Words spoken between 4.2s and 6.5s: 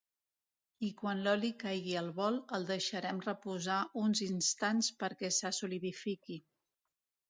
instants perquè se solidifiqui.